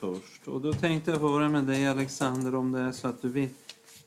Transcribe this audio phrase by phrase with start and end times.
[0.00, 0.48] först.
[0.48, 3.48] Och då tänkte jag höra med dig Alexander om det är så att du vill,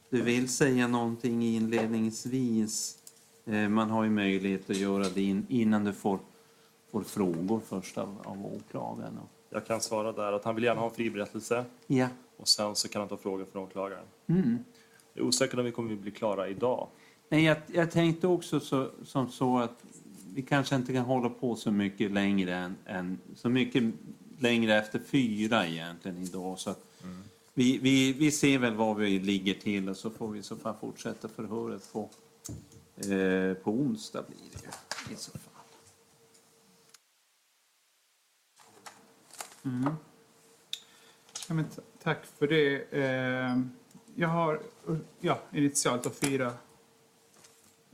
[0.09, 2.97] du vill säga någonting inledningsvis.
[3.45, 6.19] Eh, man har ju möjlighet att göra det in, innan du får,
[6.91, 9.19] får frågor först av, av åklagaren.
[9.49, 12.07] Jag kan svara där att han vill gärna ha en friberättelse Ja.
[12.37, 14.05] och sen så kan han ta frågor från åklagaren.
[14.27, 14.57] Mm.
[15.13, 16.87] Jag är osäker om vi kommer att bli klara idag.
[17.29, 19.83] Nej, jag, jag tänkte också så, som så att
[20.33, 23.83] vi kanske inte kan hålla på så mycket längre än, än så mycket
[24.41, 26.59] längre efter fyra egentligen idag.
[26.59, 26.85] Så att
[27.53, 30.75] vi, vi, vi ser väl var vi ligger till och så får vi så fall
[30.81, 32.09] fortsätta förhöret på,
[32.97, 34.65] eh, på onsdag blir det
[35.09, 35.41] ju i så fall.
[41.47, 41.65] Ja, men
[42.03, 42.81] tack för det.
[42.91, 43.61] Eh,
[44.15, 44.61] Jag har
[45.19, 46.53] ja, initialt då fyra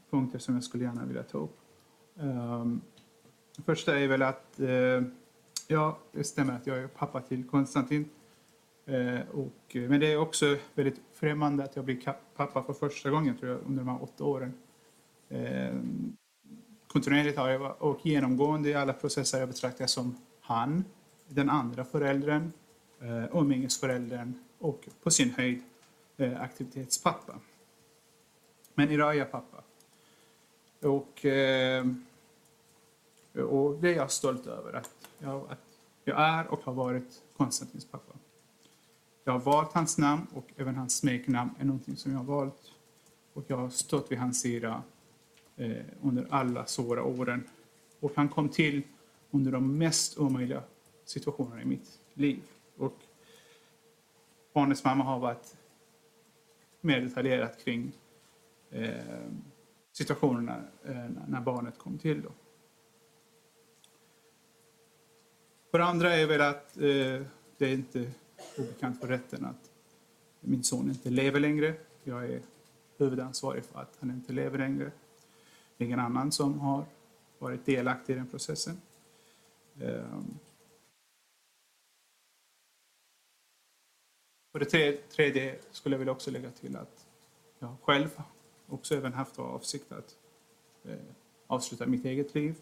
[0.10, 1.58] punkter som jag skulle gärna vilja ta upp.
[2.16, 2.82] Um,
[3.56, 5.02] det första är väl att eh,
[5.68, 8.10] ja, det stämmer att jag är pappa till Konstantin.
[8.86, 13.10] Eh, och, eh, men det är också väldigt främmande att jag blir pappa för första
[13.10, 14.54] gången tror jag, under de här åtta åren.
[15.30, 15.76] Eh,
[16.88, 20.84] kontinuerligt har jag varit- och genomgående i alla processer jag betraktar som han,
[21.28, 22.52] den andra föräldern,
[23.02, 25.64] eh, umgängesföräldern och på sin höjd
[26.18, 27.40] eh, aktivitetspappa.
[28.74, 29.64] Men idag är jag pappa.
[30.82, 31.86] Och, eh,
[33.44, 35.60] och det är jag stolt över, att jag, att
[36.04, 38.14] jag är och har varit Konstantins pappa.
[39.24, 42.72] Jag har valt hans namn och även hans smeknamn är någonting som jag har valt.
[43.34, 44.84] Och jag har stått vid hans sida
[45.56, 47.44] eh, under alla svåra åren.
[48.00, 48.82] Och han kom till
[49.32, 50.64] under de mest omöjliga
[51.06, 52.44] situationerna i mitt liv.
[52.78, 52.98] Och
[54.54, 55.56] barnets mamma har varit
[56.82, 57.92] mer detaljerat kring
[58.70, 58.94] eh,
[59.92, 62.22] situationerna eh, när barnet kom till.
[62.22, 62.30] Då.
[65.76, 66.82] För det andra är väl att eh,
[67.58, 68.12] det är inte
[68.58, 69.72] obekant för rätten att
[70.40, 71.76] min son inte lever längre.
[72.04, 72.42] Jag är
[72.98, 74.92] huvudansvarig för att han inte lever längre.
[75.78, 76.86] Det är ingen annan som har
[77.40, 78.82] varit delaktig i den processen.
[79.82, 80.20] Eh,
[84.52, 87.06] För det tredje, tredje skulle jag vilja också lägga till att
[87.60, 88.22] jag själv
[88.68, 90.16] också även haft för avsikt att
[90.84, 90.96] eh,
[91.48, 92.56] avsluta mitt eget liv.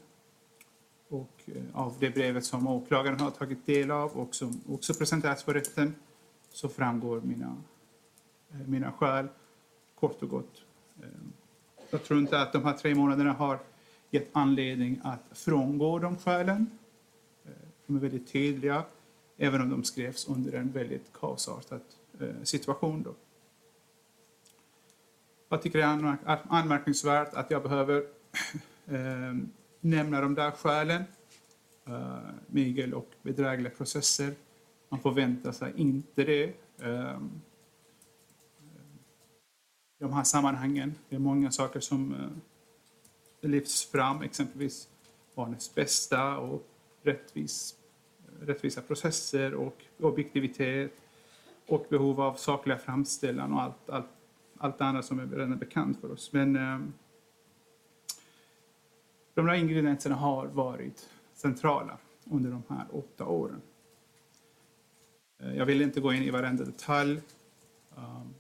[1.14, 5.44] Och eh, av det brevet som åklagaren har tagit del av och som också presenterats
[5.44, 5.96] för rätten
[6.52, 7.56] så framgår mina,
[8.52, 9.28] eh, mina skäl
[10.00, 10.62] kort och gott.
[11.02, 11.08] Eh,
[11.90, 13.60] jag tror inte att de här tre månaderna har
[14.12, 16.78] gett anledning att frångå de skälen.
[17.88, 18.84] De är väldigt tydliga,
[19.38, 21.82] även om de skrevs under en väldigt kaosartad
[22.44, 23.04] situation.
[23.04, 23.14] Då.
[25.50, 28.06] Jag tycker det är anmärkningsvärt att jag behöver
[29.84, 31.04] nämna de där skälen.
[31.88, 34.34] Eh, uh, mygel och bedrägliga processer.
[34.90, 36.54] Man förväntar sig inte det.
[36.78, 37.42] Um,
[40.00, 40.96] de här sammanhangen.
[41.10, 44.90] Det är många saker som uh, lyfts fram, exempelvis
[45.36, 46.68] barnets bästa och
[47.04, 47.76] rättvis,
[48.42, 50.92] rättvisa processer och objektivitet
[51.68, 54.10] och behov av sakliga framställan och allt, allt,
[54.58, 56.34] allt annat som är redan bekant för oss.
[56.34, 56.80] Men eh,
[59.34, 63.62] de där ingredienserna har varit centrala under de här åtta åren.
[65.40, 67.22] Eh, jag vill inte gå in i varenda detalj.
[67.96, 68.34] Um,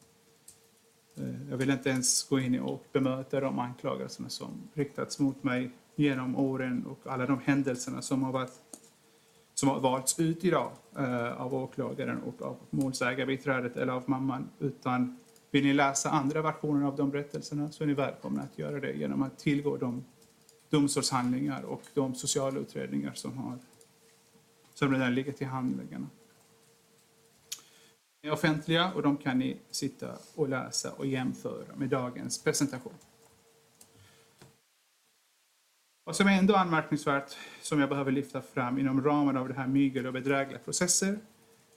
[1.17, 5.71] eh, jag vill inte ens gå in och bemöta de anklagelserna som riktats mot mig
[5.95, 8.53] genom åren och alla de händelserna som har, varit,
[9.53, 14.49] som har valts ut idag eh, av åklagaren och av målsägarbiträdet eller av mamman.
[14.59, 15.19] Utan
[15.51, 18.93] vill ni läsa andra versioner av de berättelserna så är ni välkomna att göra det
[18.93, 20.03] genom att tillgå de
[20.73, 23.57] domstolshandlingar och de sociala utredningar som, har,
[24.73, 26.07] som redan ligger till handläggarna.
[28.21, 32.93] De är offentliga och de kan ni sitta och läsa och jämföra med dagens presentation.
[36.03, 39.67] Vad som är ändå anmärkningsvärt, som jag behöver lyfta fram inom ramen av det här
[39.67, 41.19] mygel och bedrägliga processer,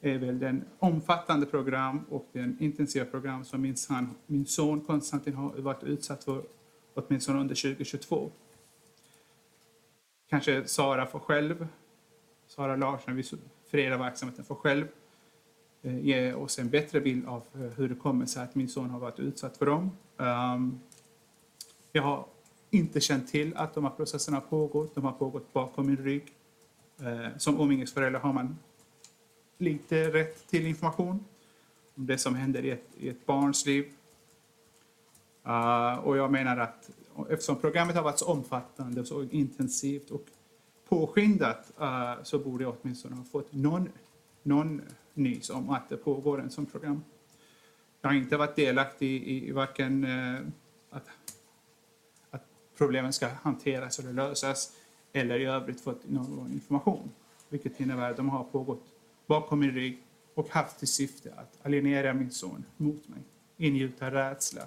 [0.01, 5.35] är väl den omfattande program och den intensiva program som min son, min son Konstantin
[5.35, 6.43] har varit utsatt för
[6.95, 8.31] åtminstone under 2022.
[10.31, 11.69] Kanske Sara får själv,
[12.47, 13.27] Sara Larsson vid
[13.71, 14.87] Freda-verksamheten får själv
[15.83, 18.91] eh, ge oss en bättre bild av eh, hur det kommer sig att min son
[18.91, 19.91] har varit utsatt för dem.
[20.19, 20.81] Ehm,
[21.93, 22.27] jag har
[22.71, 24.95] inte känt till att de här processerna har pågått.
[24.95, 26.33] De har pågått bakom min rygg.
[27.01, 28.59] Eh, som umgängesförälder har man
[29.59, 31.25] lite rätt till information
[31.95, 33.93] om det som händer i ett, i ett barns liv.
[35.45, 36.91] Ehm, och jag menar att
[37.31, 40.25] eftersom programmet har varit så omfattande och så intensivt och
[40.89, 43.89] påskyndat uh, så borde jag åtminstone ha fått någon,
[44.43, 44.83] någon
[45.15, 47.05] nys om att det pågår en sån program.
[48.01, 50.41] Jag har inte varit delaktig i, i varken eh,
[50.91, 51.09] att,
[52.31, 52.45] att
[52.77, 54.73] problemen ska hanteras eller lösas
[55.13, 57.11] eller i övrigt fått någon information.
[57.49, 58.85] Vilket innebär att de har pågått
[59.27, 60.03] bakom min rygg
[60.35, 63.21] och haft till syfte att alienera min son mot mig.
[63.57, 64.63] Ingjuta rädsla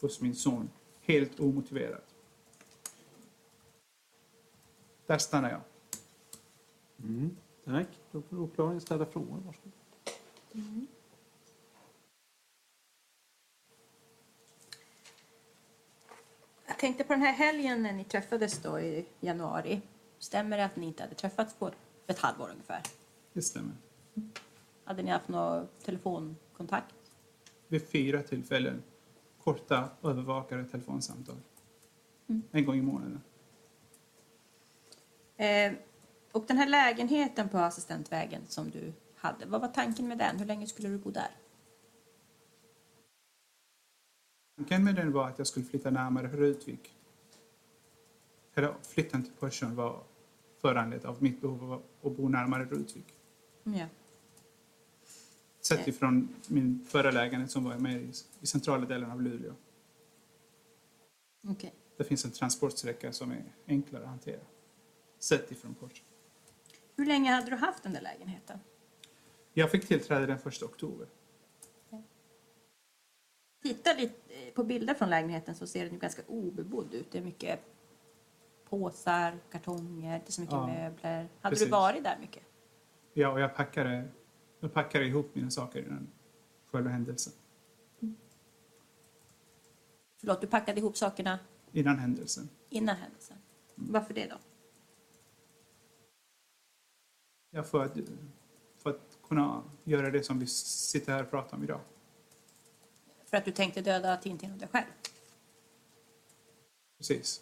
[0.00, 0.70] hos min son,
[1.06, 2.14] helt omotiverat.
[5.06, 5.60] Där stannar jag.
[7.02, 7.88] Mm, tack.
[8.12, 9.42] Då får åklagaren ställa frågor.
[9.46, 9.72] Varsågod.
[16.66, 19.80] Jag tänkte på den här helgen när ni träffades då i januari.
[20.18, 21.70] Stämmer det att ni inte hade träffats på
[22.06, 22.82] ett halvår ungefär?
[23.32, 23.74] Det stämmer.
[24.84, 26.94] Hade ni haft någon telefonkontakt?
[27.68, 28.82] Vid fyra tillfällen
[29.46, 31.36] korta övervakade telefonsamtal.
[32.52, 33.20] En gång i månaden.
[35.36, 35.72] Eh,
[36.32, 40.38] och den här lägenheten på Assistentvägen som du hade, vad var tanken med den?
[40.38, 41.30] Hur länge skulle du bo där?
[44.56, 46.94] Tanken med den var att jag skulle flytta närmare Rudvik.
[48.54, 50.02] Hela flytten till Porschen var
[50.60, 53.14] föranledd av mitt behov av att bo närmare Rudvik.
[53.62, 53.86] Ja.
[55.66, 58.10] Sett ifrån min förra lägenhet som var med i,
[58.40, 59.52] i centrala delen av Luleå.
[61.48, 61.74] Okej.
[61.96, 64.40] Det finns en transportsträcka som är enklare att hantera.
[65.18, 66.04] Sett ifrån Porschen.
[66.96, 68.58] Hur länge hade du haft den där lägenheten?
[69.54, 71.06] Jag fick tillträde den 1 oktober.
[73.62, 77.12] Titta lite eh, på bilder från lägenheten så ser den ju ganska obebodd ut.
[77.12, 77.60] Det är mycket
[78.68, 81.28] påsar, kartonger, inte så mycket Ja, möbler.
[81.40, 81.66] Hade precis.
[81.66, 82.42] du varit där mycket?
[83.12, 84.08] Ja, och jag packade,
[84.66, 86.06] jag packade ihop mina saker innan
[86.70, 87.32] själva händelsen.
[90.20, 91.38] Förlåt, du packade ihop sakerna
[91.72, 92.48] Innan händelsen.
[92.70, 93.36] innan händelsen.
[93.74, 94.36] Varför det då?
[97.50, 97.98] Ja, för att,
[98.78, 101.80] för att kunna göra det som vi sitter här och pratar om idag.
[103.24, 104.86] För att du tänkte döda Tintin och dig själv?
[106.98, 107.40] Precis.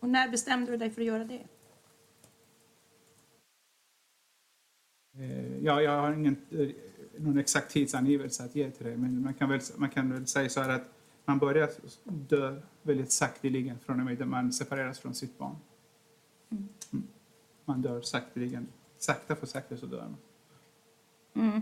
[0.00, 1.46] Och när bestämde du dig för att göra det?
[5.62, 6.68] Ja, jag har ingen, eh,
[7.16, 10.48] någon exakt tidsangivelse att ge till dig, men man kan, väl, man kan väl säga
[10.48, 10.90] så här att
[11.24, 11.70] man börjar
[12.04, 15.56] dö väldigt sakteligen från och med att man separeras från sitt barn.
[16.50, 16.68] Mm.
[17.64, 18.66] Man dör sakteligen.
[18.98, 20.16] Sakta för sakta så dör man.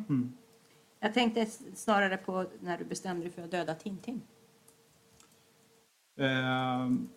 [0.08, 0.32] Mm.
[1.00, 4.20] Jag tänkte snarare på när du bestämde dig för att döda Tintin.
[6.16, 7.08] Ehm,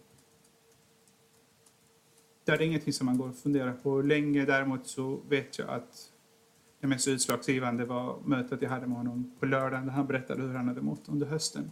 [2.44, 4.46] Det är ingenting som man går och funderar på länge.
[4.46, 6.12] Däremot så vet jag att
[6.86, 10.54] det mest utslagsgivande var mötet jag hade med honom på lördagen där han berättade hur
[10.54, 11.72] han hade mått under hösten.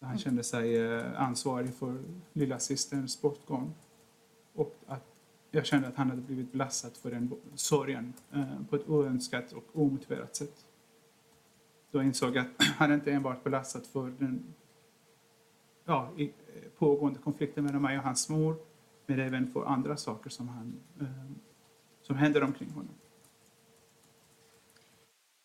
[0.00, 2.02] Han kände sig eh, ansvarig för
[2.32, 3.74] lilla systerns bortgång.
[4.54, 5.04] Och att
[5.50, 9.64] jag kände att han hade blivit belastad för den sorgen eh, på ett oönskat och
[9.72, 10.66] omotiverat sätt.
[11.90, 14.54] Då insåg jag att han inte enbart belastad för den
[15.84, 16.28] ja, eh,
[16.78, 18.56] pågående konflikten mellan mig och hans mor,
[19.06, 20.80] men även för andra saker som, han,
[22.02, 22.94] som händer omkring honom.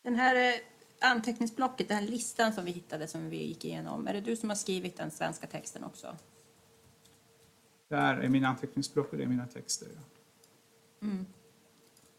[0.08, 0.60] Den här eh,
[1.12, 4.08] anteckningsblocket, den här listan som vi hittade som vi gick igenom.
[4.08, 6.16] Är det du som har skrivit den svenska texten också?
[7.88, 9.88] Där är mina anteckningsblock och det är mina texter.
[11.00, 11.08] Ja.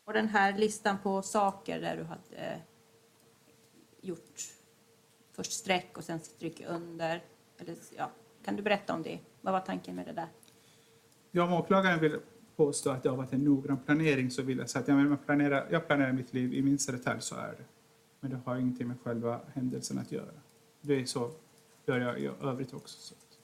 [0.05, 2.59] Och den här listan på saker där du hade eh,
[4.01, 4.41] gjort
[5.33, 7.23] först streck och sen stryk under.
[7.59, 8.11] Eller, ja,
[8.45, 9.19] kan du berätta om det?
[9.41, 10.29] Vad var tanken med det där?
[11.31, 12.19] Jag om åklagaren vill
[12.57, 15.19] påstå att det har varit en noggrann planering så vill jag säga att ja, man
[15.19, 17.78] planerar, jag planerar mitt liv i minsta detalj, så är det.
[18.21, 20.31] Men det har ingenting med själva händelsen att göra.
[20.81, 21.31] Det är så
[21.87, 22.99] gör jag i övrigt också.
[23.01, 23.15] Så.
[23.15, 23.39] att-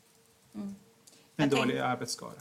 [1.36, 2.40] En dålig arbetsskada.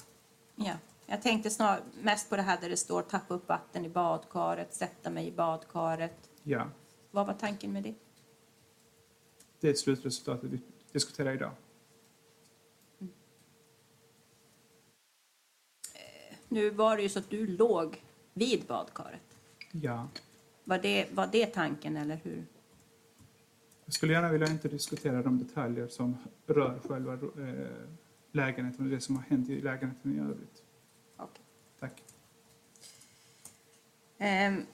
[0.56, 0.74] Ja,
[1.06, 4.74] jag tänkte snar, mest på det här där det står tappa upp vatten i badkaret,
[4.74, 6.30] sätta mig i badkaret.
[6.44, 6.68] Ja,
[7.12, 7.94] Vad var tanken med det?
[9.60, 10.60] det är slutresultatet vi
[10.92, 11.52] diskuterar idag.
[16.48, 19.38] Nu var det ju så att du låg vid badkaret.
[19.72, 20.08] Ja.
[20.64, 22.46] Var det, var det tanken eller hur?
[23.86, 27.68] Jag skulle gärna vilja inte diskutera de detaljer som rör själva eh,
[28.32, 30.64] lägenheten och det som har hänt i lägenheten i övrigt.
[31.18, 31.44] Okej.
[31.80, 32.04] Tack.
[34.18, 34.66] Ehm,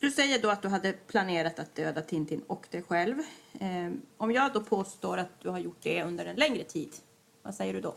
[0.00, 3.16] du säger då att du hade planerat att döda Tintin och dig själv.
[3.60, 6.90] Ehm, om jag då påstår att du har gjort det under en längre tid,
[7.42, 7.94] vad säger du då?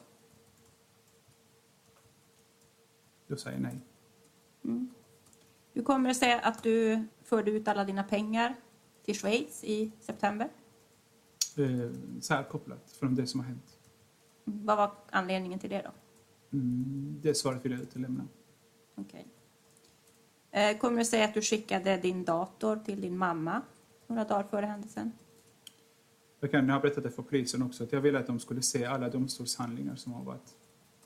[3.27, 3.79] Du säger nej.
[5.73, 8.55] Hur kommer det sig att du förde ut alla dina pengar
[9.03, 10.49] till Schweiz i september?
[11.57, 13.77] Eh, särkopplat från det som har hänt.
[14.43, 15.91] Vad var anledningen till det då?
[16.57, 18.27] Mm, det svaret vill jag utelämna.
[18.95, 19.27] Okej.
[20.51, 23.61] Eh, Kommer du säga att du skickade din dator till din mamma
[24.07, 25.11] några dagar före händelsen?
[26.39, 28.85] Jag kan ha berättat det för polisen också, att jag ville att de skulle se
[28.85, 30.55] alla domstolshandlingar som har varit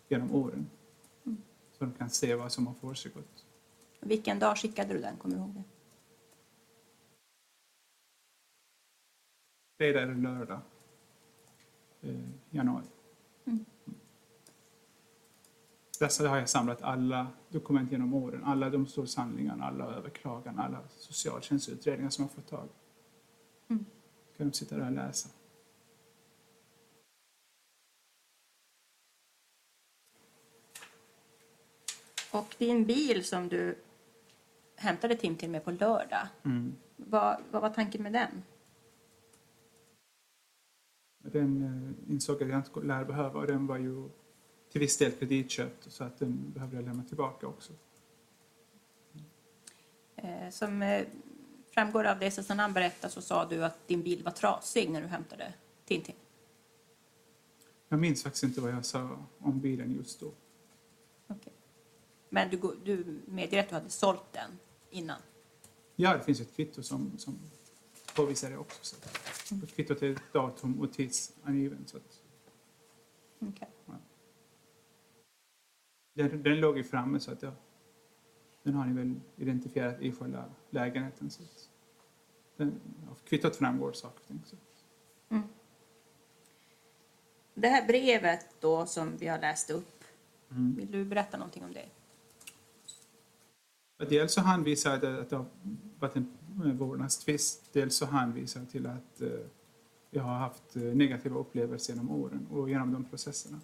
[0.08, 0.70] genom åren.
[1.72, 3.45] Så de kan se vad som har försiggått.
[4.06, 5.18] Vilken dag skickade du den?
[5.18, 5.64] Kommer du ihåg det?
[9.78, 10.60] Fredag eller lördag.
[12.02, 12.16] Eh,
[12.50, 12.86] januari.
[13.46, 13.66] Mm.
[16.00, 18.44] Dessa har jag samlat alla dokument genom åren.
[18.44, 22.70] Alla domstolshandlingar, alla överklagan, alla socialtjänstutredningar som jag fått tag.
[23.68, 23.86] Mm.
[24.38, 25.30] kan de sitta där och läsa.
[32.32, 33.76] Och din bil som du
[34.76, 36.76] hämtade Tim till med på lördag, Mm.
[36.96, 38.44] vad, vad var tanken med den?
[41.24, 44.10] Den eh, insåg att jag inte lär behöva och den var ju
[44.72, 47.74] till viss del kreditköpt så att den behövde jag lämna tillbaka också.
[50.16, 51.06] Eh, som eh,
[51.72, 55.08] framgår av det Susanne berättade så sa du att din bil var trasig när du
[55.08, 55.54] hämtade
[55.86, 56.16] Tintin.
[57.90, 60.32] Jag minns faktiskt inte vad jag sa om bilen just då.
[61.28, 61.54] Okej.
[62.30, 64.52] Men du, du medger att du hade sålt den
[64.96, 65.22] innan?
[65.96, 67.40] Ja, det finns ett kvitto som, som
[68.16, 68.84] påvisar det också.
[68.84, 68.96] Så.
[69.56, 71.84] att- Ett kvitto till datum och tidsangiven.
[71.88, 72.22] Så att,
[73.40, 73.70] Okej.
[76.14, 77.54] den, den låg ju framme så att jag,
[78.64, 81.30] den har ni väl identifierat i själva lägenheten.
[81.30, 81.70] Så att,
[82.58, 84.42] den, av kvittot framgår saker och ting.
[84.46, 84.56] Så.
[87.54, 90.04] Det här brevet då som vi har läst upp,
[90.52, 90.76] Mm.
[90.76, 91.90] vill du berätta någonting om det?
[93.98, 95.46] Dels så hänvisar till att det har
[96.00, 96.34] varit en
[96.66, 97.74] eh, vårdnadstvist.
[97.74, 99.30] Dels så hänvisar jag till att eh,
[100.10, 103.62] jag har haft eh, negativa upplevelser genom åren och genom de processerna.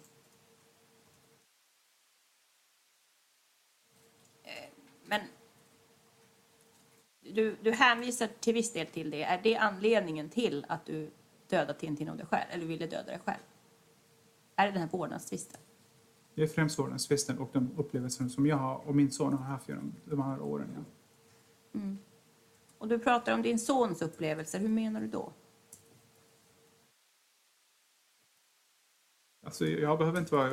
[5.04, 5.20] Men
[7.20, 9.22] du, du hänvisar till viss del till det.
[9.22, 11.10] Är det anledningen till att du
[11.48, 13.42] dödade Tintin av dig själv, eller ville döda dig själv?
[14.56, 15.60] Är det den här vårdnadstvisten?
[16.34, 19.68] Det är främst vårdnadstvisten och de upplevelser som jag har och min son har haft
[19.68, 20.68] genom de här åren.
[20.74, 21.80] Ja.
[22.78, 25.32] Och du pratar om din sons upplevelser, hur menar du då?
[29.46, 30.50] Alltså, jag behöver inte, vara,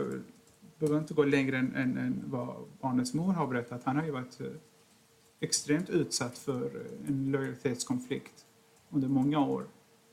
[0.80, 3.84] behöver inte gå längre än, än, än vad barnets mor har berättat.
[3.84, 4.48] Han har ju varit eh,
[5.40, 8.46] extremt utsatt för eh, en lojalitetskonflikt
[8.90, 9.68] under många år.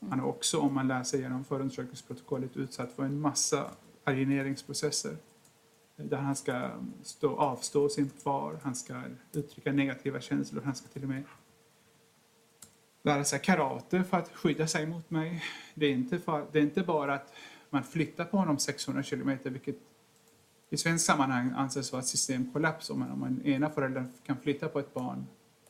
[0.09, 3.71] Han har också, om man läser igenom förundersökningsprotokollet, utsatt för en massa
[4.05, 5.17] alieneringsprocesser.
[5.97, 6.71] Där han ska
[7.03, 11.23] stå, avstå sin far, han ska uttrycka negativa känslor, han ska till och med
[13.03, 15.43] lära sig karate för att skydda sig mot mig.
[15.75, 17.33] Det är inte, för, det är inte bara att
[17.71, 19.77] man flyttar på honom 600 kilometer, vilket
[20.71, 24.69] i svensk sammanhang anses vara ett systemkollaps om man, om man ena föräldern kan flytta
[24.69, 25.27] på ett barn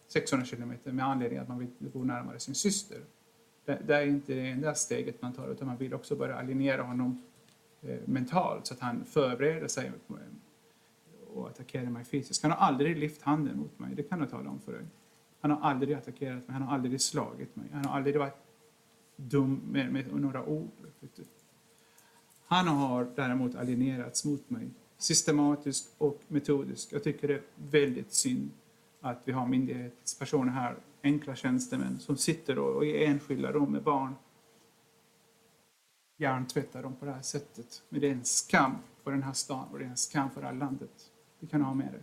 [0.08, 2.98] 600 kilometer med anledning att man vill bo närmare sin syster.
[3.64, 6.82] Det, det är inte det enda steget man tar, utan man vill också börja alienera
[6.82, 7.22] honom
[7.88, 10.14] Eh, mentalt så att han förbereder sig eh,
[11.34, 12.42] och attackerar mig fysiskt.
[12.42, 14.86] Han har aldrig lyft handen mot mig, det kan jag tala om för dig.
[15.40, 18.36] Han har aldrig attackerat mig, han har aldrig slagit mig, han har aldrig varit
[19.16, 20.70] dum med, med några ord.
[22.46, 26.92] Han har däremot alienerats mot mig systematiskt och metodiskt.
[26.92, 28.50] Jag tycker det är väldigt synd
[29.00, 33.82] att vi har myndighetspersoner här, enkla tjänstemän, som sitter och, och i enskilda rum med
[33.82, 34.14] barn
[36.16, 37.82] hjärntvättar dem på det här sättet.
[37.88, 40.40] Men det är en skam för den här stan och det är en skam för
[40.40, 41.10] det här landet.
[41.40, 42.02] Det kan du ha med dig.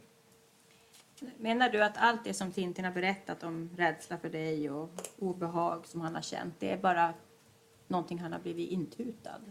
[1.38, 4.90] Menar du att allt det som Tintin har berättat om rädsla för dig och
[5.20, 7.14] obehag som han har känt, det är bara
[7.88, 9.42] någonting han har blivit intutad?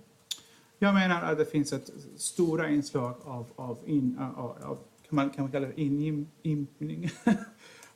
[0.79, 4.79] Jag menar att det finns ett stora inslag av, av, in, av, av
[5.09, 7.11] kan, man, kan man kalla det inimpning?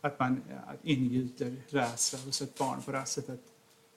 [0.00, 3.40] att man att ingjuter rädsla hos ett barn på det här sättet.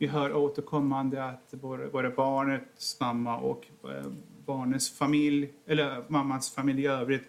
[0.02, 4.12] Vi hör återkommande att både, både barnets mamma och eh,
[4.46, 7.28] barnets familj, eller mammans familj i övrigt,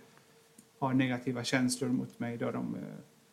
[0.79, 2.37] har negativa känslor mot mig.
[2.37, 2.83] Då de, eh,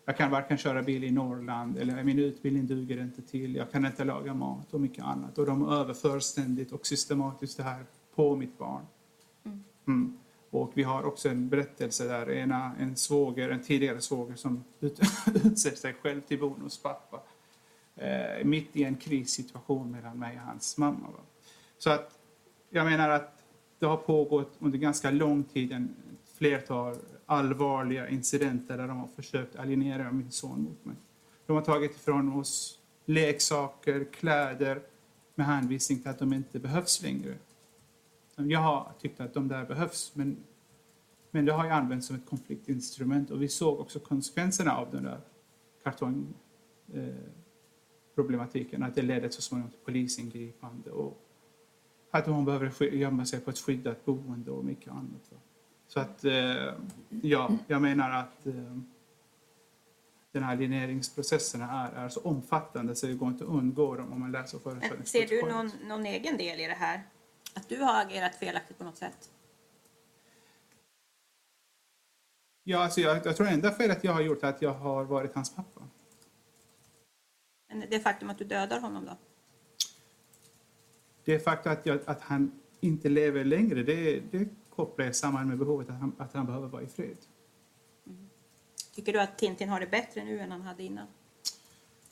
[0.06, 3.56] jag kan varken köra bil i Norrland eller min utbildning duger inte till.
[3.56, 5.38] Jag kan inte laga mat och mycket annat.
[5.38, 8.86] Och de överför ständigt och systematiskt det här på mitt barn.
[9.88, 10.18] Mm.
[10.50, 15.00] Och vi har också en berättelse där ena, en svåger, en tidigare svåger som ut,
[15.46, 17.22] utser sig själv till bonuspappa.
[17.98, 21.08] Eh, mitt i en krissituation mellan mig och hans mamma.
[21.08, 21.20] Va?
[21.78, 22.20] Så att
[22.70, 23.44] jag menar att
[23.80, 25.96] det har pågått under ganska lång tid en
[26.38, 30.96] flertal allvarliga incidenter där de har försökt alienera min son mot mig.
[31.46, 34.82] De har tagit ifrån oss leksaker, kläder
[35.36, 37.36] med hänvisning till att de inte behövs längre.
[38.36, 40.38] Jag har tyckt att de där behövs, men,
[41.32, 45.04] Men det har ju använts som ett konfliktinstrument och vi såg också konsekvenserna av den
[45.04, 45.20] där
[46.94, 47.16] eh,
[48.18, 48.84] kartongproblematiken.
[48.84, 51.18] Att det ledde så småningom till polisingripande och
[52.12, 55.32] att hon behöver gömma sig på ett skyddat boende och mycket annat.
[55.32, 55.38] Va?
[55.88, 56.74] Så att, eh,
[57.10, 58.78] ja, jag menar att eh,
[60.32, 64.20] den här alieneringsprocessen är, är så omfattande så det går inte att undgå dem om
[64.20, 67.04] man läser företagens Ser du någon, någon egen del i det här?
[67.56, 69.32] Att du har agerat felaktigt på något sätt?
[72.64, 75.36] Ja, alltså jag, jag tror enda felet jag har gjort är att jag har varit
[75.36, 75.82] hans pappa.
[77.90, 79.18] Det faktum att du dödar honom då?
[81.26, 85.58] Det faktum att, jag, att han inte lever längre, det, det kopplar jag samman med
[85.58, 87.18] behovet att han, att han behöver vara i fred.
[88.96, 91.08] Tycker du att Tintin har det bättre nu än han hade innan?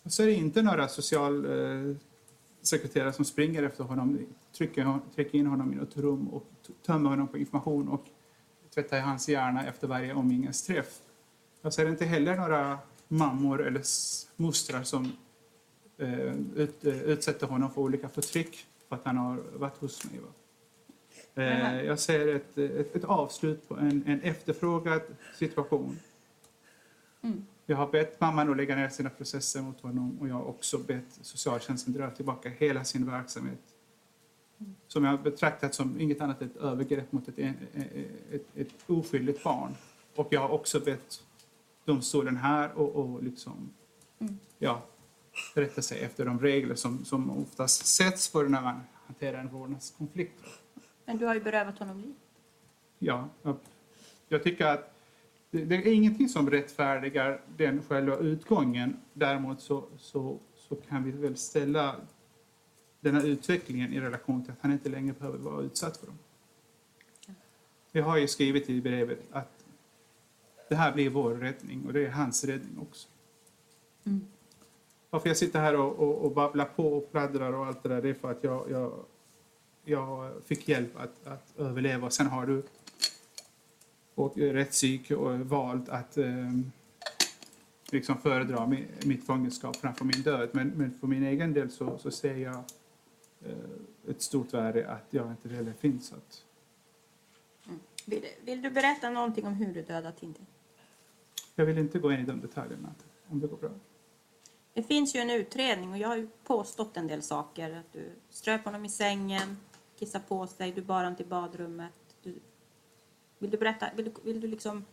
[0.03, 4.19] Och så är det inte några socialsekreterare eh, som springer efter honom,
[4.57, 6.47] trycker, trycker in honom i något rum och
[6.85, 8.05] tömmer honom på information och
[8.73, 10.99] tvättar hans hjärna efter varje omgivningsträff.
[11.61, 13.81] Jag ser inte heller några mammor eller
[14.35, 15.11] mostrar som
[15.97, 20.19] ut, eh, utsätter honom för olika förtryck för att han har varit hos mig.
[20.19, 20.29] Va?
[21.43, 25.01] Eh, jag ser ett, ett, ett avslut på en, en efterfrågad
[25.35, 25.99] situation.
[27.65, 30.77] Jag har bett mamman att lägga ner sina processer mot honom och jag har också
[30.77, 33.59] bett socialtjänsten dra tillbaka hela sin verksamhet.
[34.87, 37.39] Som jag betraktat som inget annat än ett övergrepp mot ett,
[38.31, 39.75] ett, ett oskyldigt barn.
[40.15, 41.23] Och jag har också bett
[41.85, 43.69] domstolen här och, och liksom,
[44.57, 44.81] ja,
[45.53, 50.33] rätta sig efter de regler som, som oftast sätts för när man hanterar en vårdnadskonflikt.
[51.05, 52.13] Men du har ju berövat honom liv.
[52.99, 53.57] Ja, jag,
[54.27, 54.95] jag tycker att
[55.51, 58.97] det, det är ingenting som rättfärdigar den själva utgången.
[59.13, 61.95] Däremot så, så, så kan vi väl ställa
[62.99, 66.17] den här utvecklingen i relation till att han inte längre behöver vara utsatt för dem.
[67.91, 69.65] Jag har ju skrivit i brevet att
[70.69, 73.07] det här blir vår räddning och det är hans räddning också.
[75.15, 78.01] Varför jag sitter här och, och, och babblar på och pladdrar och allt det där,
[78.01, 79.05] det är för att jag, jag,
[79.83, 82.09] jag fick hjälp att, att överleva.
[82.09, 82.63] Sen har du
[84.15, 86.25] och rättspsyk och valt att eh,
[87.91, 90.49] liksom föredra mi- mitt fångenskap framför min död.
[90.51, 92.63] Men, men för min egen del så, så ser jag
[93.45, 96.13] eh, ett stort värde att jag inte heller finns.
[96.13, 96.43] Att,
[98.05, 100.45] Vill, vill du berätta någonting om hur du dödade Tintin?
[101.55, 102.95] jag vill inte gå in i de detaljerna,
[103.27, 103.71] om det går bra.
[104.75, 107.71] Det finns ju en utredning och jag har ju påstått en del saker.
[107.71, 109.57] Att du ströp honom i sängen,
[109.99, 111.93] kissade på sig, du bar honom till badrummet.
[112.23, 112.39] Du,
[113.39, 114.85] vill du berätta, vill du, vill du liksom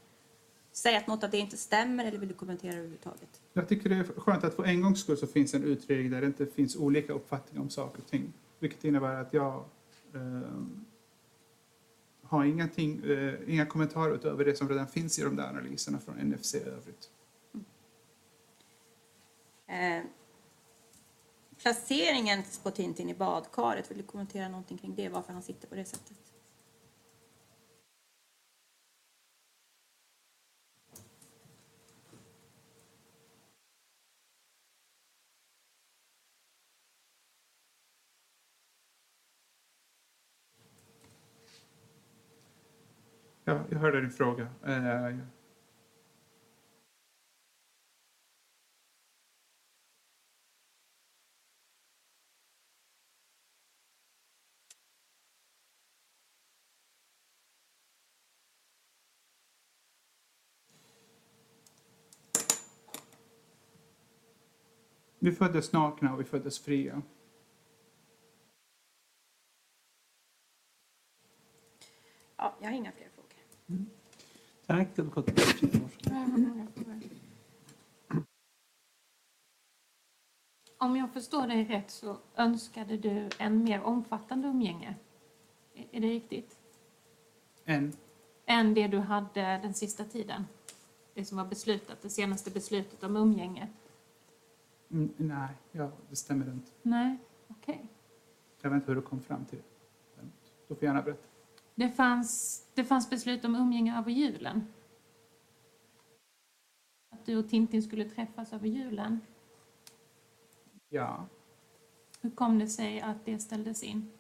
[0.73, 3.41] säga att något av det inte stämmer eller vill du kommentera överhuvudtaget?
[3.53, 6.21] Jag tycker det är skönt att för en gångs skull så finns en utredning där
[6.21, 8.33] det inte finns olika uppfattningar om saker och ting.
[8.59, 9.65] Vilket innebär att jag
[10.15, 10.41] eh,
[12.23, 16.15] har ingenting, eh, inga kommentarer utöver det som redan finns i de där analyserna från
[16.15, 17.11] NFC i övrigt.
[19.73, 20.03] Eh,
[21.63, 25.09] placeringen på Tintin i badkaret, vill du kommentera någonting kring det?
[25.09, 26.17] Varför han sitter på det sättet?
[43.45, 44.49] Ja, jag hörde din fråga.
[44.67, 45.19] Eh,
[65.23, 67.03] Vi föddes nakna och vi föddes fria.
[72.37, 73.87] Ja, jag har inga fler frågor.
[74.67, 75.27] Tack, advokat.
[80.79, 84.95] Om jag förstår dig rätt så önskade du en mer omfattande umgänge.
[85.75, 86.59] Är- det riktigt?
[87.65, 87.93] En,
[88.47, 90.45] Än det du hade den sista tiden?
[91.15, 93.69] Det som var beslutat, det senaste beslutet om umgänge?
[94.93, 96.71] Mm, nej, ja, det stämmer inte.
[96.83, 97.17] Nej,
[97.49, 97.87] okej.
[98.61, 100.23] Jag vet inte hur du kom fram till det.
[100.69, 101.27] Du får gärna berätta.
[101.75, 104.67] Det fanns, det fanns beslut om umgänge över julen.
[107.11, 109.21] Att du och Tintin skulle träffas över julen.
[110.89, 111.27] Ja,
[112.21, 114.11] Hur kom det sig att det ställdes in?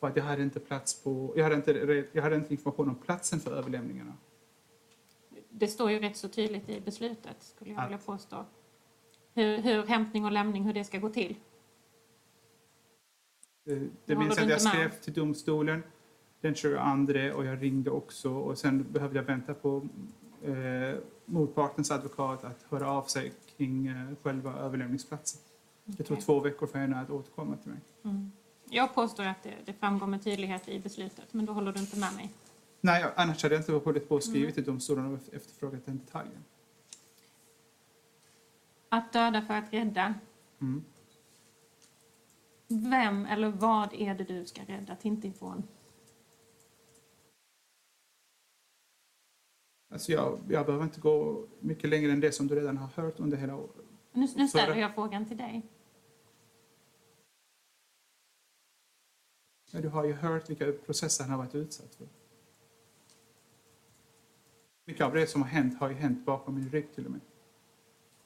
[0.00, 1.32] för att jag hade inte plats på...
[1.36, 4.12] Jag hade inte, jag hade inte information om platsen för överlämningarna.
[5.50, 7.86] Det står ju rätt så tydligt i beslutet, skulle jag Att?
[7.86, 8.44] vilja påstå.
[9.40, 11.36] Hur, hur hämtning och lämning, hur det ska gå till.
[13.64, 15.82] Det, det minns att jag skrev till domstolen
[16.40, 16.82] den 22
[17.34, 19.88] och jag ringde också och sen behövde jag vänta på
[20.42, 25.40] eh, motpartens advokat att höra av sig kring eh, själva överlämningsplatsen.
[25.84, 27.80] Det tog två veckor för henne att återkomma till mig.
[28.04, 28.32] Mm.
[28.70, 31.98] Jag påstår att det, det framgår med tydlighet i beslutet, men då håller du inte
[31.98, 32.30] med mig.
[32.80, 36.44] Nej, annars hade jag inte hållit på och skrivit till domstolen och efterfrågat den detaljen.
[38.92, 40.14] Att döda för att rädda.
[40.60, 40.84] Mm.
[42.68, 45.62] Vem eller vad är det du ska rädda Tintin från?
[49.92, 53.20] Alltså jag, jag behöver inte gå mycket längre än det som du redan har hört
[53.20, 53.86] under hela året.
[54.12, 55.62] Nu, nu ställer jag frågan till dig.
[59.72, 62.08] Men du har ju hört vilka processer han har varit utsatt för.
[64.84, 67.20] Mycket av det som har hänt har ju hänt bakom min rygg till och med.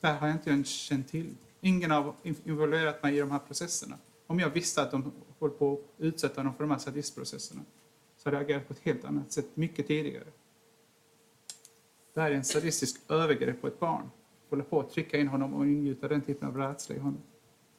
[0.05, 1.35] Det här har jag inte ens känt till.
[1.61, 3.99] Ingen har involverat mig i de här processerna.
[4.27, 7.61] Om jag visste att de höll på att utsätta honom för de här sadistprocesserna
[8.17, 10.25] så hade jag agerat på ett helt annat sätt mycket tidigare.
[12.15, 14.11] Det här är en sadistisk övergrepp på ett barn.
[14.51, 17.23] Hålla på att trycka in honom och ingjuta den typen av rädsla i honom.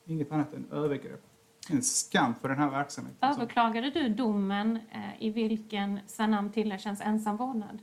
[0.05, 1.21] Inget annat än övergrepp.
[1.69, 3.29] En skam för den här verksamheten.
[3.29, 7.79] Överklagade du domen eh, i vilken Sanam tillerkänns ensam vårdnad?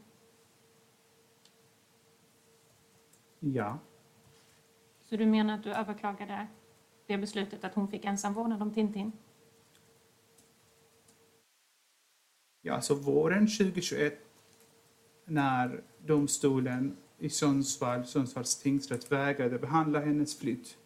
[3.41, 3.79] Ja.
[5.13, 6.47] Så du menar att du överklagade
[7.07, 9.13] det beslutet att hon fick ensam vårdnad om Tintin?
[12.63, 14.19] Ja, alltså våren 2021
[15.25, 20.77] när domstolen i Sundsvall, Sundsvalls tingsrätt vägrade behandla hennes flytt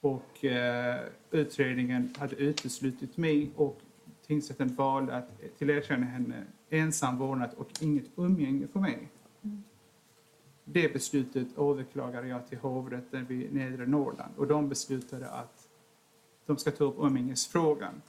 [0.00, 3.80] och eh, utredningen hade uteslutit mig och
[4.26, 9.08] tingsrätten valde att eh, tillerkänna henne ensam vårdnad och inget umgänge för mig.
[10.74, 15.68] Det beslutet överklagade jag till hovrätten vid Nedre Norrland och de beslutade att
[16.46, 18.02] de ska ta upp umgängesfrågan.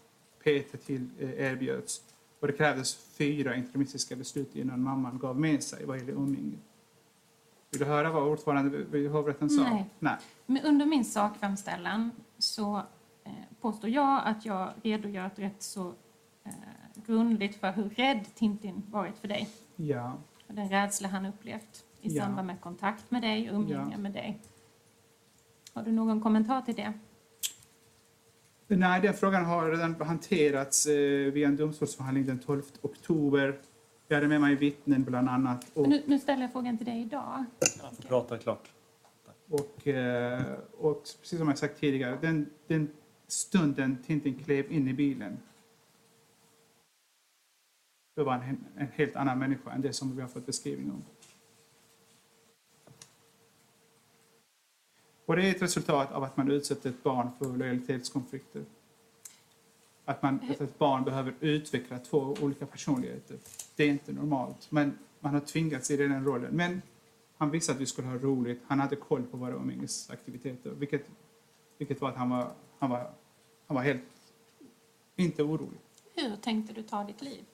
[0.43, 2.01] Peter till eh, erbjöds
[2.39, 6.58] och det krävdes fyra interimistiska beslut innan mamman gav med sig vad gäller umgänge.
[7.71, 9.63] Vill du höra vad ordförande vid hovrätten sa?
[9.63, 9.89] Nej.
[9.99, 10.17] Nej.
[10.45, 12.78] Men under min sakframställan så
[13.23, 15.93] eh, påstår jag att jag redogör rätt så
[16.43, 16.51] eh,
[17.06, 19.49] grundligt för hur rädd Tintin varit för dig.
[19.75, 20.17] Ja.
[20.47, 22.23] Och den rädsla han upplevt i Ja.
[22.23, 23.97] samband med kontakt med dig, umgänge Ja.
[23.97, 24.39] med dig.
[25.73, 26.93] Har du någon kommentar till det?
[28.67, 33.59] Nej, den frågan har redan hanterats eh, via en domstolsförhandling den 12 oktober.
[34.07, 35.71] Jag hade med mig vittnen bland annat.
[35.73, 37.45] Och, Men Nu, nu ställer jag frågan till dig idag.
[37.81, 38.71] Ja, prata klart.
[39.49, 40.41] och, eh,
[40.77, 42.89] och precis som jag sagt tidigare, den, den
[43.27, 45.37] stunden Tintin klev in i bilen
[48.15, 50.91] då var han en, en helt annan människa än det som vi har fått beskrivning
[50.91, 51.03] om.
[55.25, 58.65] Och det är ett resultat av att man utsätter ett barn för lojalitetskonflikter.
[60.05, 63.38] Att, man, att ett barn behöver utveckla två olika personligheter.
[63.75, 66.55] Det är inte normalt, men man har tvingats i den rollen.
[66.55, 66.81] Men
[67.38, 68.61] han visste att vi skulle ha roligt.
[68.67, 71.09] Han hade koll på våra umgängesaktiviteter, vilket,
[71.77, 73.11] vilket var att han var, han var,
[73.67, 74.03] han var helt
[75.15, 75.79] inte orolig.
[76.15, 77.45] Hur tänkte du ta ditt liv?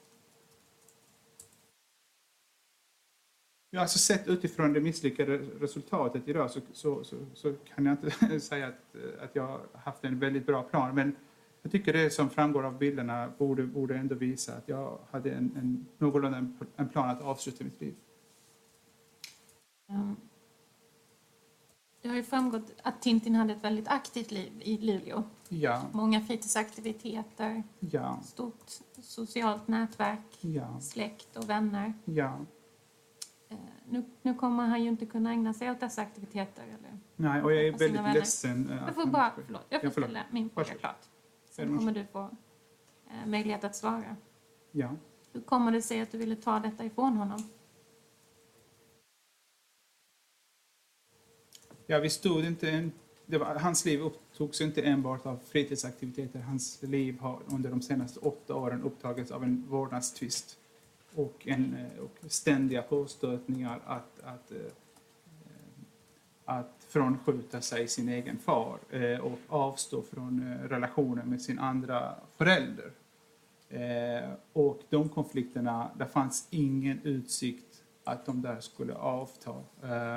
[3.74, 8.40] Ja, alltså sett utifrån det misslyckade resultatet idag så, så, så, så kan jag inte
[8.40, 10.94] säga att, att jag haft en väldigt bra plan.
[10.94, 11.16] Men
[11.62, 15.56] jag tycker det som framgår av bilderna borde, borde ändå visa att jag hade en,
[15.56, 17.94] en, någorlunda en, en plan att avsluta mitt liv.
[19.86, 20.16] Um,
[22.02, 25.22] det har ju framgått att Tintin hade ett väldigt aktivt liv i Luleå.
[25.48, 28.70] Ja, Många fritidsaktiviteter, ja, stort
[29.02, 31.92] socialt nätverk, ja, släkt och vänner.
[32.04, 32.38] ja.
[33.52, 36.62] Eh, Nu, nu kommer han ju inte kunna ägna sig åt dessa aktiviteter.
[36.62, 36.98] Eller?
[37.16, 38.14] Nej, och jag är väldigt vänner.
[38.14, 38.70] ledsen.
[38.70, 40.10] eh, Jag får bara, förlåt, jag får Ja, förlåt.
[40.10, 40.80] ställa min fråga Varsågod.
[40.80, 41.08] klart.
[41.50, 42.30] Sen kommer du få
[43.10, 44.16] eh, möjlighet att svara.
[44.72, 44.90] Ja.
[45.32, 47.42] Hur kommer det sig att du ville ta detta ifrån honom?
[51.86, 52.92] Ja, vi stod inte en,
[53.26, 56.40] var, hans liv upptogs inte enbart av fritidsaktiviteter.
[56.40, 60.58] Hans liv har under de senaste åtta åren upptagits av en vårdnadstvist
[61.14, 64.58] och, en, eh, och ständiga påstötningar att, att, eh,
[66.44, 72.90] att frånskjuta sig sin egen far eh, och avstå från relationen med sin andra förälder.
[74.52, 79.54] Och de konflikterna, där fanns ingen utsikt att de där skulle avta.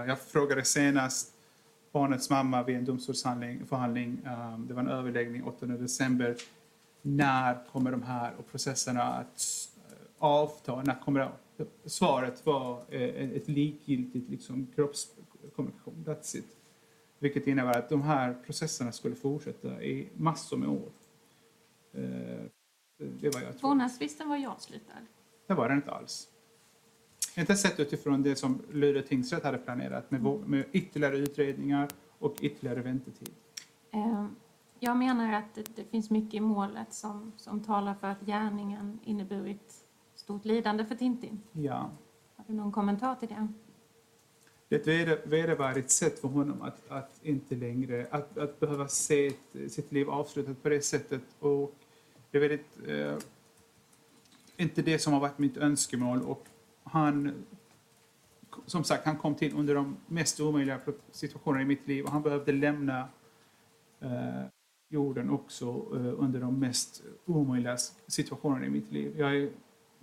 [0.08, 1.34] Jag frågade senast
[1.92, 4.20] barnets mamma vid en domstolsförhandling,
[4.68, 6.36] det var en överläggning 8 december,
[7.02, 9.70] när kommer de här och processerna att
[10.18, 10.82] avta?
[10.84, 11.66] När kommer det?
[11.90, 16.58] Svaret var eh, ett likgiltigt liksom, kroppskommunikation, that's it.
[17.20, 20.90] Vilket innebär att de här processerna skulle fortsätta i massor med år.
[21.94, 22.46] Eh,
[22.98, 23.54] Det, var jag.
[23.62, 24.94] Vårdnadstvisten var ju avslutad.
[25.48, 26.28] Det var den inte alls.
[27.38, 32.82] Inte sett utifrån det som Luleå tingsrätt hade planerat med, med ytterligare utredningar och ytterligare
[32.82, 33.30] väntetid.
[33.92, 34.26] Eh,
[34.80, 39.00] Jag menar att det, det finns mycket i målet som, som talar för att gärningen
[39.04, 39.85] inneburit
[40.16, 41.42] stort lidande för Tintin.
[41.52, 41.92] Ja.
[42.36, 43.48] Har du någon kommentar till det?
[44.68, 48.88] Det är ett veder- vedervärdigt sätt för honom att, att inte längre att, att behöva
[48.88, 51.22] se ett, sitt liv avslutat på det sättet.
[51.40, 51.76] Och
[52.32, 53.18] det är väldigt, eh,
[54.58, 56.22] inte det som har varit mitt önskemål.
[56.22, 56.46] Och
[56.84, 57.46] han,
[58.66, 60.80] som sagt, han kom till under de mest omöjliga
[61.12, 63.08] situationerna i mitt liv och han behövde lämna
[64.00, 64.46] eh,
[64.90, 69.16] jorden också eh, under de mest omöjliga situationerna i mitt liv.
[69.18, 69.50] Jag är,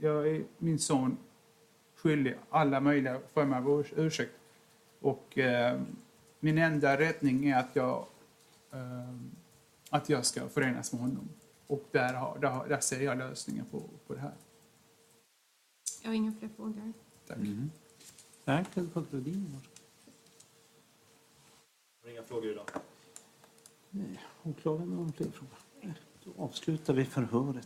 [0.03, 1.17] jag är min son
[1.95, 4.33] skyldig alla möjliga former av urs- ursäkt.
[5.01, 5.81] Och eh,
[6.41, 8.07] min enda räddning är att jag,
[8.73, 9.15] eh,
[9.91, 11.29] att jag ska förenas med honom.
[11.67, 14.35] Och där, har, där, har, där ser jag lösningen på, på det här.
[16.03, 16.93] Jag har inga fler frågor.
[17.27, 17.37] Tack.
[17.37, 17.71] Mm.
[18.45, 19.57] Tack, advokat Lodin.
[22.09, 22.67] Inga frågor idag.
[24.43, 25.57] Åklagaren har fler frågor?
[25.83, 27.57] Nej, Då avslutar vi förhöret.